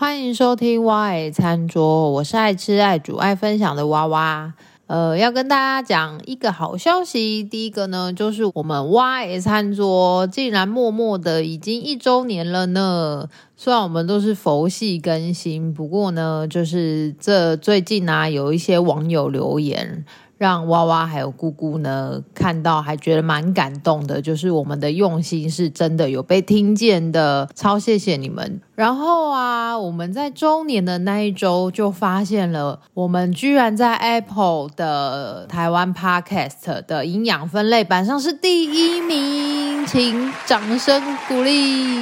[0.00, 4.54] 欢迎收听蛙爱餐桌，我是爱吃、爱煮、爱分享的娃娃。
[4.86, 7.44] 呃，要跟大家讲一个好消息。
[7.44, 13.28] 第一个呢，就是我们蛙爱餐桌竟然默默的已经一周年了呢。
[13.58, 20.06] 虽然我们都是佛系更新，不过呢，就是这最近啊，有一些网友留言。
[20.40, 28.58] 让娃娃还有姑姑呢看到，还觉得蛮感动的，就是我们的用心是真的有被听见的，超谢谢你们。
[28.74, 41.98] 然后啊，我们在周年的那一周就发现了，我们居然在 Apple 的台湾 Podcast 的营养分类榜上是第一名，请掌声鼓励，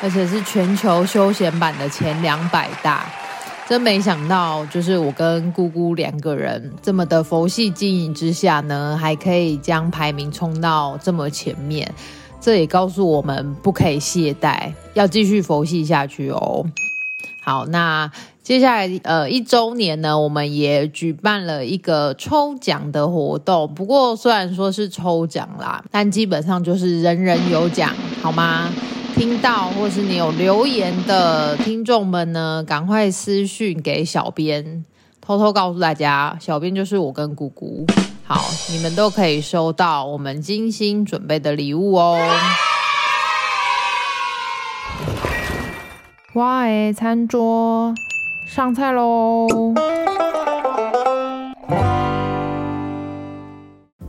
[0.00, 3.04] 而且是全球休闲版的前两百大。
[3.68, 11.92] 真没想到，就是我跟姑姑两个人这么的佛系经营之下呢，还可以将排名冲到这么前面。
[12.40, 16.64] 这也告诉我们不可以懈怠，要继续佛系下去哦。
[17.42, 18.08] 好，那
[18.40, 23.74] 接下来呃一周年呢，我们也举办了一个抽奖的活动。
[23.74, 28.70] 不过虽然说是抽奖啦，但基本上就是人人有奖，好吗？
[29.16, 34.84] 听到或是你有留言的听众们呢，赶快私讯给小编，
[35.22, 37.86] 偷偷告诉大家，小编就是我跟姑姑。
[38.24, 42.20] 好，你们都可以收到我们精心准备的礼物哦。
[46.34, 47.94] 蛙爱餐桌
[48.46, 49.46] 上菜喽！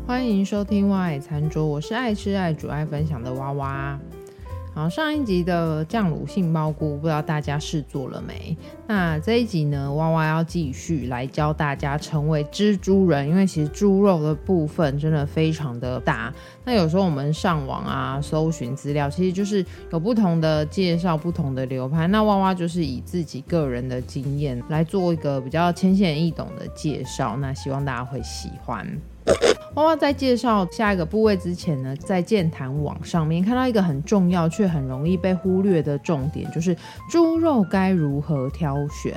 [0.05, 3.97] 欢迎收听蛙爱餐桌，我是爱吃、爱煮、爱分享的娃娃。
[4.78, 8.56] 好，上一集的酱卤杏鲍菇，不知道大家试做了没？
[8.86, 16.31] 那这一集呢，蛙蛙要继续来教大家成为蜘蛛人，因为其实猪肉的部分真的非常的大。
[16.64, 22.06] 那有时候我们上网啊，搜寻资料，其实就是有不同的介绍，不同的流派。
[22.09, 28.88] 那蛙蛙就是以自己个人的经验来做一个比较浅显易懂的介绍，那希望大家会喜欢。
[29.78, 36.75] 蛙蛙在介绍下一个部位之前呢，在健谈网上面看到一个很重要却很容易被忽略的重点，就是
[37.07, 39.13] 猪肉该如何挑选。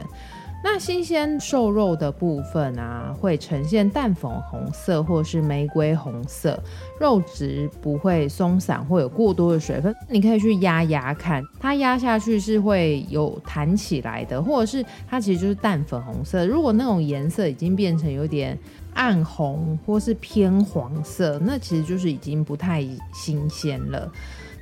[0.62, 6.62] 那新鲜瘦肉的部分啊，会呈现淡粉红色或是玫瑰红色，
[7.00, 9.96] 肉质不会松散或有过多的水分。
[10.10, 16.46] 你可以去压压看，它压下去是会有弹起来的，或者是它其实就是淡粉红色。
[16.46, 18.58] 如果那种颜色已经变成有点
[18.94, 24.10] 暗红或是偏黄色，那其实就是已经不太新鲜了。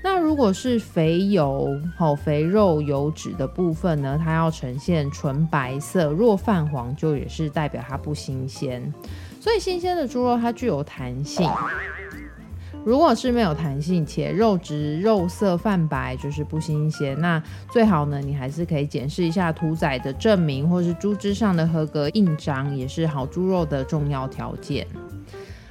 [0.03, 8.95] 那如果是肥油、好肥肉油脂的部分呢，它要呈现纯白色，若泛黄就也是代表它不新鲜。
[9.41, 11.49] 所以新鲜的猪肉它具有弹性。
[12.89, 17.15] 如果是没有弹性且肉质肉色泛白，就是不新鲜。
[17.21, 17.39] 那
[17.71, 24.87] 最好呢，你还是可以检视一下屠宰的证明，或是猪只上的合格印章，也是好猪肉的重要条件。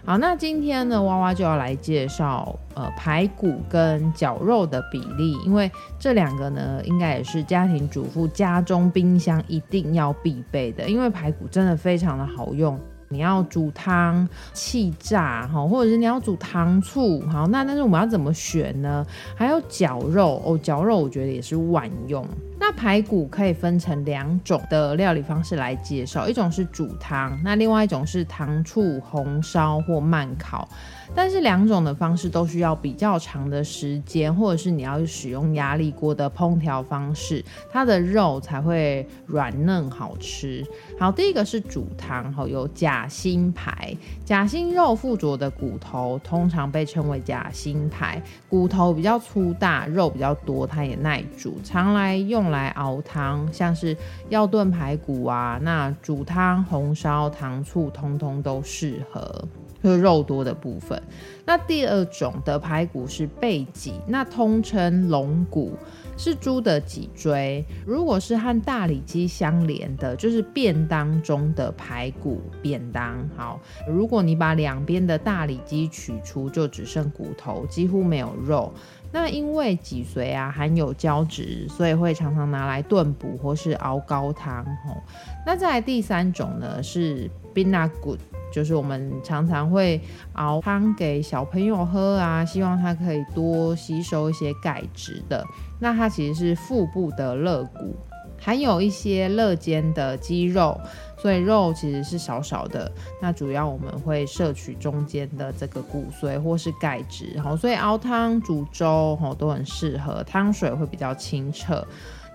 [0.05, 12.79] 好，那今天呢，蛙蛙就要来介绍呃排骨跟绞肉的比例，因为这两个呢，应该也是家庭主妇家中冰箱一定要必备的，因为排骨真的非常的好用。
[13.09, 19.05] 你要煮汤、气炸，哈，或者是你要煮糖醋，好，那但是我们要怎么选呢？
[19.35, 22.25] 还有绞肉哦，绞肉我觉得也是万用。
[22.59, 30.67] 那排骨可以分成两种的料理方式来介绍，一种是煮汤，那另外一种是糖醋、红烧或慢烤。
[31.15, 40.65] 但是两种的方式都需要比较长的时间，或者是你要使用压力锅的烹调方式，它的肉才会软嫩好吃。
[40.99, 53.95] 好，第一个是煮汤，好，有假心排，假心肉附着的骨头通常被称为假心排，骨头比较粗大，肉比较多，它也耐煮，常来用用来熬汤，像是
[54.29, 59.45] 要炖排骨啊，那煮汤、红烧、糖醋，通通都适合。
[59.83, 61.01] 就是肉多的部分。
[61.45, 65.77] 那第二种的排骨是背脊，那通称龙骨，
[66.17, 67.63] 是猪的脊椎。
[67.85, 73.17] 如果是和大里脊相连的，就是便当中的排骨便当。
[73.37, 78.73] 好，如果你把两边的大里脊取出，就只剩骨头，几乎没有肉。
[79.09, 84.65] 那因为脊髓啊含有胶质，所以会常常拿来炖补或是熬高汤。
[84.85, 85.01] 吼，
[85.45, 88.17] 那再来第三种呢是宾纳骨。
[88.51, 89.99] 就是我们常常会
[90.33, 95.45] 熬汤给小朋友喝啊，希望他可以多吸收一些钙质的。
[95.79, 97.95] 那它其实是腹部的肋骨，
[98.39, 100.79] 含有一些肋间的肌肉，
[101.17, 102.91] 所以肉其实是少少的。
[103.21, 111.85] 那主要我们会摄取中间的这个骨髓或是钙质，好，所以熬汤煮粥吼都很适合，汤水会比较清澈。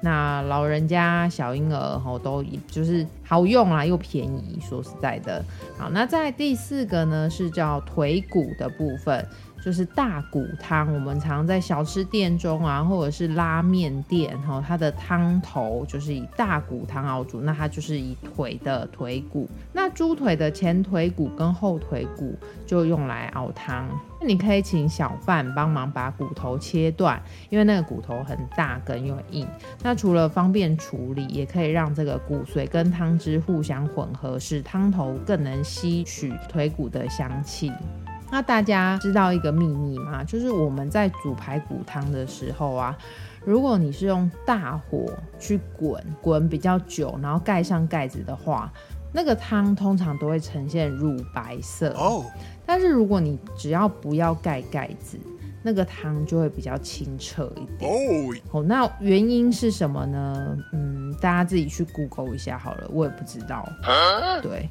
[0.04, 4.58] 那老人家、小婴儿吼都就是好用啦，又便宜。
[4.60, 5.42] 说实在的，
[5.78, 9.24] 好，那在第四个呢是叫腿骨的部分。
[9.64, 22.36] 就是大骨汤，我们常在小吃店中啊，或者是拉面店，哈，它的汤头就是以大骨汤熬煮，那它就是以腿的腿骨，那猪腿的前腿骨跟后腿骨
[22.66, 23.88] 就用来熬汤。
[24.20, 29.46] 那你可以请小贩帮忙把骨头切断，因为那个骨头很大根又硬。
[29.82, 37.70] 那除了方便处理，也可以让这个骨髓跟汤汁互相混合，使汤头更能吸取腿骨的香气。
[38.32, 40.24] 那大家知道一个秘密吗？
[40.24, 42.96] 就是我们在煮排骨汤的时候啊，
[43.44, 48.72] 如果你是用大火去滚，滚比较久，然后盖上盖子的话，
[49.12, 51.90] 那个汤通常都会呈现乳白色。
[51.90, 52.24] 哦。
[52.64, 55.18] 但是如果你只要不要盖盖子，
[55.62, 57.92] 那个汤就会比较清澈一点。
[58.50, 58.62] 哦。
[58.62, 60.56] 那原因是什么呢？
[60.72, 63.68] 嗯，大家自己去 Google 一下好了，我也不知道。
[64.40, 64.70] 对。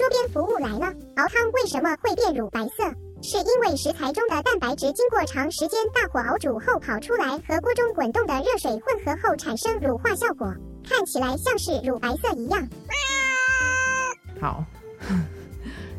[0.00, 0.86] 周边服务来了，
[1.16, 2.84] 熬汤为什么会变乳白色？
[3.22, 10.50] 是因为食材中的蛋白质经过长时间大火熬煮后跑出来，和锅中滚动的热水混合后产生乳化效果，
[10.88, 12.66] 看起来像是乳白色一样。
[14.40, 14.64] 好，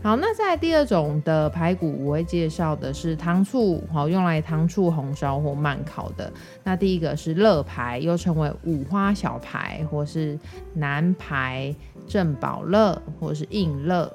[0.03, 6.31] 好，那在第二种的排骨，我会介绍的是糖醋，好，用来糖醋红烧或慢烤的。
[6.63, 10.38] 那第一个是肋排，又称为五花小排，或是
[10.74, 11.74] 南排。
[12.07, 14.12] 正堡肋或是硬肋，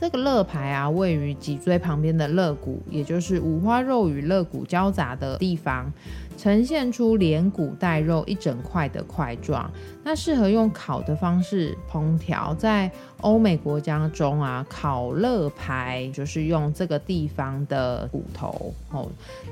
[0.00, 5.92] 这个肋排啊，位于脊椎旁边的肋骨，也就是五花肉与肋骨交杂的地方。
[6.40, 9.70] 呈现出连骨带肉一整块的块状，
[10.02, 12.54] 那适合用烤的方式烹调。
[12.54, 12.90] 在
[13.20, 19.06] 欧美国家中啊，烤肋排就是用这个地方的骨头哦。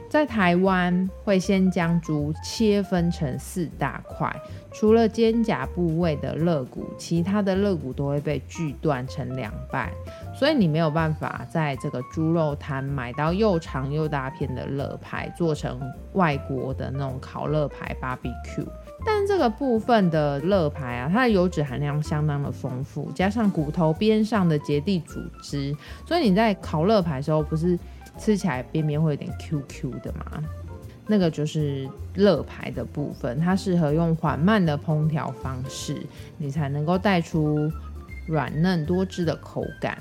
[0.08, 4.34] 在台湾会先将猪切分成四大块，
[4.72, 9.90] 除了肩胛部位的肋骨，其他的肋骨都会被锯断成两半，
[10.38, 15.80] 所以你没有办法在这个猪肉摊买到又长又大片的肋排，做成
[16.12, 18.64] 外国的那种烤肋排 barbecue，
[19.04, 25.74] 但这个部分的肋排啊，它的油脂含量相当的丰富，加上骨头边上的结缔组织，
[26.06, 27.76] 所以你在烤肋排的时候，不是
[28.16, 30.44] 吃起来边边会有点 Q Q 的吗？
[31.08, 36.00] 那个就是肋排的部分，它适合用缓慢的烹调方式，
[36.36, 37.68] 你才能够带出
[38.28, 39.98] 软嫩多汁的口感。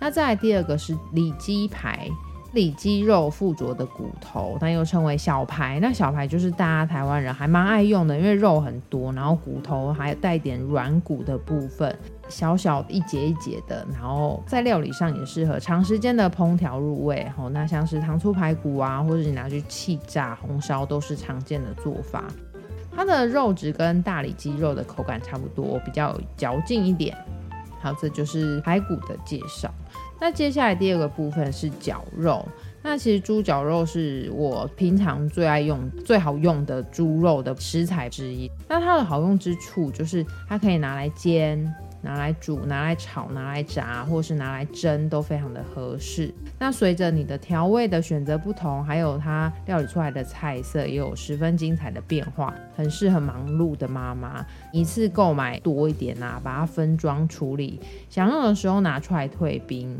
[0.00, 2.08] 那再来第二个是里脊排。
[2.52, 5.78] 里脊肉附着的骨头，它又称为小排。
[5.80, 11.94] 那小排就是大家台湾人还蛮爱用的，因为肉很多，然后骨头还带点软骨的部分，
[12.30, 17.30] 小小一节一节的，然后在料理上也适合长时间的烹调入味。
[17.36, 22.24] 吼，那像是糖醋排骨啊，或者你拿去气炸、红烧，都是常见的做法。
[22.96, 27.14] 它的肉质跟大里脊肉的口感差不多，比较有嚼劲一点。
[27.80, 29.72] 好，这就是排骨的介绍。
[30.20, 32.46] 那接下来第二个部分是绞肉。
[32.82, 38.50] 那其实猪绞肉是我平常最爱用、最好用的猪肉的食材之一。
[38.68, 41.74] 那它的好用之处就是它可以拿来煎。
[42.08, 46.32] 拿来煮、拿来炒、拿来炸，或是拿来蒸，都非常的合适。
[46.58, 59.94] 那随着你的调味的选择不同，还有它料理出来的菜色也有十分精彩的变化，很适合忙碌的妈妈一次购买多一点啊，把它分装处理，想用的时候拿出来退冰。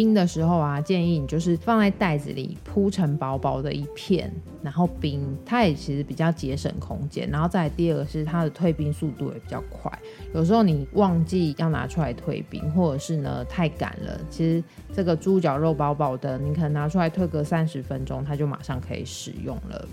[0.00, 7.28] 冰的时候啊，建议你就是放在袋子里铺成薄薄的一片，然后冰，它也其实比较节省空间。
[7.28, 9.92] 然后再第二个是它的退冰速度也比较快。
[10.32, 19.86] 有时候你忘记要拿出来退冰，或者是呢太赶了，其实这个猪脚肉薄薄的，你可能拿出来退个三十分钟，它就马上可以使用了。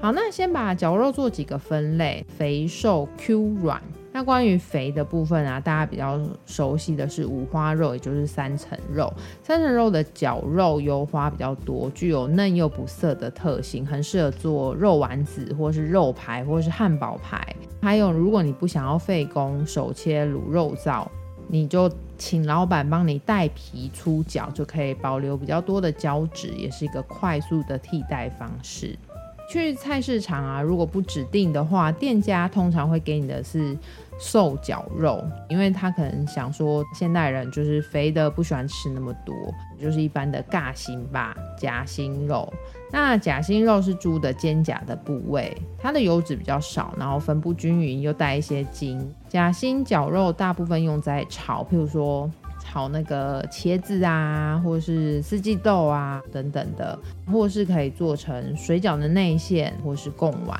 [0.00, 3.80] 好，那先把绞肉做几个分类：肥、瘦、Q、软。
[4.16, 9.12] 那关于肥的部分啊，大家比较熟悉的是五花肉，也就是三层肉。
[9.42, 17.44] 三层肉的绞肉油花比较多，具有嫩又不涩的特性，很适合做肉丸子，或是肉排，或是汉堡排。
[17.82, 21.04] 还有，如果你不想要费工手切卤肉燥，
[21.48, 28.96] 你就请老板帮你带皮出绞，就可以保留比较多的胶质，也是一个快速的替代方式。
[29.48, 33.76] 去菜市场啊，如果不指定的话，店家通常会给你的是
[34.18, 39.34] 瘦绞肉，因为他可能想说现代人就是肥的不喜欢吃那么多，
[39.80, 42.52] 就是一般的尬心吧，夹心肉。
[42.90, 49.12] 那夹心肉是猪的肩胛的部位，它的油脂比较少，然后分布均匀，又带一些筋。
[49.28, 52.30] 夹心绞肉大部分用在炒，譬如说。
[52.64, 56.98] 炒那个茄子啊，或是四季豆啊等等的，
[57.30, 60.58] 或是可以做成水饺的内馅，或是贡丸。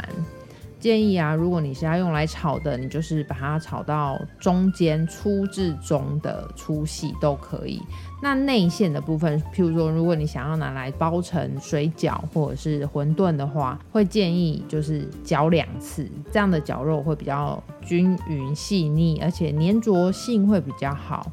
[0.79, 7.81] 建议啊，如果你是要用来炒的，你就是把它炒到中间粗至中的粗细都可以。
[8.23, 21.33] 那内馅的部分，譬如说，如果你想要拿来包成水饺或者是馄饨的话，会建议就是绞两次，这样的绞肉会比较均匀细腻，而且粘着性会比较好。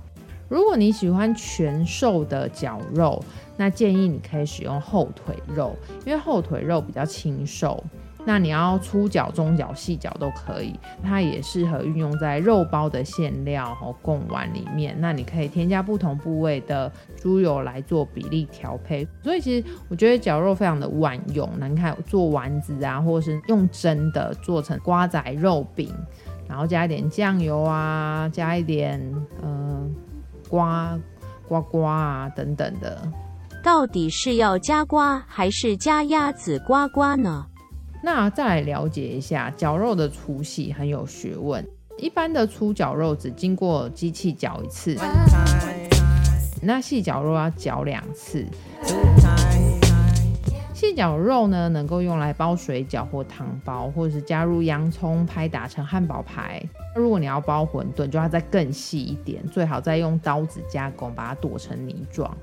[0.51, 3.24] 如果你喜欢全瘦的绞肉，
[3.55, 5.74] 那建议你可以使用后腿肉，
[6.05, 7.81] 因为后腿肉比较清瘦。
[8.25, 14.93] 那你要粗绞、中绞、细绞都可以，它也适合运用在肉包的馅料和贡丸里面。
[15.00, 19.08] 那你可以添加不同部位的猪油来做比例调配。
[19.24, 25.89] 所以其实我觉得绞肉非常的万用，你看做丸子啊，或者是用蒸的做成瓜仔肉饼，
[26.48, 29.01] 然后加一点酱油啊，加一点
[29.41, 29.90] 嗯、
[30.51, 31.00] 瓜
[31.48, 33.10] 瓜瓜啊等等的。
[33.63, 37.46] 到底是要加瓜还是加鸭子瓜瓜呢？
[38.03, 41.65] 那再来了解一下绞肉的粗细很有学问。
[41.98, 44.98] 一般的粗绞肉只经过机器绞一次，
[46.62, 48.46] 那细绞肉要绞两次。
[50.82, 56.60] 细绞肉呢，能够用来包水饺或汤包，或者是加入洋葱拍打成汉堡排。
[56.96, 62.36] 如果你要包馄饨，就要再更细一点，最好再用刀子加工，把它剁成泥状。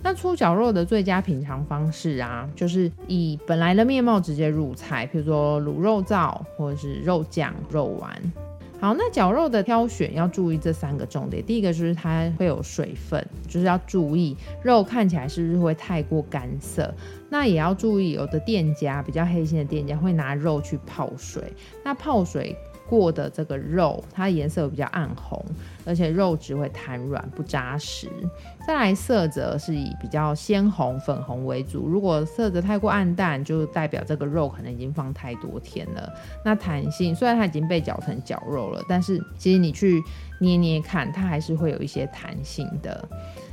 [0.00, 8.32] 那粗绞肉的最佳品尝方式啊，就是以本来的面貌直接入菜，譬如说卤肉燥或者是肉酱、肉丸。
[8.80, 11.44] 好，那绞肉的挑选要注意这三个重点。
[11.44, 16.92] 第一个就是它会有水分，就是要注意肉看起来是不是会太过干涩。
[17.28, 21.52] 那也要注意，有的店家比较黑心的店家会拿肉去泡水，
[21.84, 22.56] 那泡水。
[22.90, 25.40] 过的这个肉，它颜色比较暗红，
[25.84, 28.08] 而且肉质会弹软不扎实。
[28.66, 31.86] 再来色泽是以比较鲜红、粉红为主。
[31.86, 36.12] 如果色泽太过暗淡，就代表这个肉可能已经放太多天了。
[36.44, 40.02] 那弹性虽然它已经被绞成绞肉了，但是其实你去
[40.40, 43.08] 捏捏看，它还是会有一些弹性的。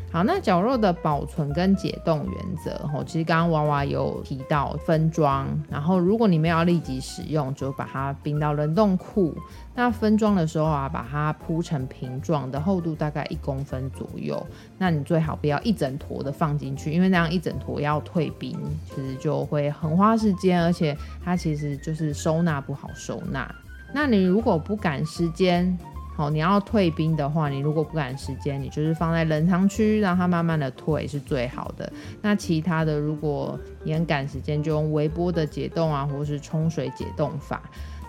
[0.10, 9.36] 好，那绞肉的保存跟解冻原则，吼，其实刚刚娃娃有提到分装，然后如果你们要立即使用，就把它冰到冷冻库。
[9.76, 14.44] 那分装的时候啊，把它铺成平状的厚度大概一公分左右。
[14.78, 18.58] 那你最好不要一整坨的放进去，因为那样一整坨要退冰，
[18.90, 23.54] 其实就会很花时间，而且它其实就是收纳不好收纳。
[23.94, 25.78] 那你如果不赶时间，
[26.18, 31.94] 好，你要退冰的话，你如果不赶时间，你就是放在冷藏区，让它慢慢的退是最好的。
[32.24, 37.62] 那其他的，如果你很赶时间，就用微波的解冻啊，或是冲水解冻法。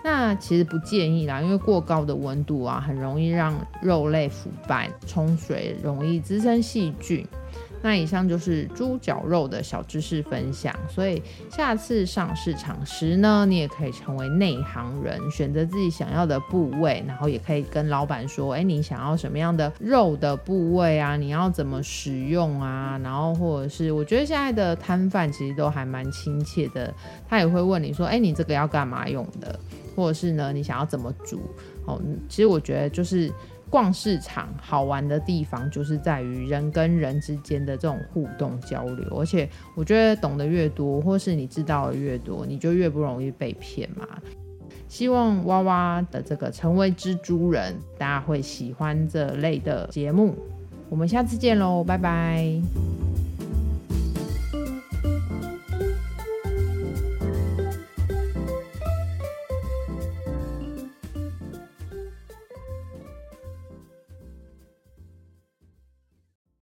[0.03, 7.23] 那其实不建议啦，因为过高的温度啊，很容易让肉类腐败，冲水容易滋生细菌。
[7.81, 21.15] 那以上就是猪绞肉的小知识分享，所以下次上市场时呢，你也可以成为内行人，选择自己想要的部位，然后也可以跟老板说，哎，你想要什么样的肉的部位啊？
[21.15, 22.99] 你要怎么使用啊？
[23.01, 26.93] 然后或者是，我觉得现在的摊贩其实都还蛮亲切的，
[27.27, 29.57] 他也会问你说，哎，你这个要干嘛用的？
[29.95, 31.39] 或者是呢，你想要怎么煮？
[31.85, 33.31] 哦，其实我觉得就是。
[33.69, 44.05] 逛市场好玩的地方，就是在于人跟人之间的这种互动交流，而且我觉得懂得越多，或是你知道的越多，你就越不容易被骗嘛。
[44.87, 50.35] 希望娃娃的这个成为蜘蛛人，大家会喜欢这类的节目。
[50.89, 52.59] 我们下次见喽，拜拜。